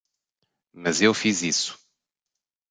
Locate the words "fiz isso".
1.13-1.77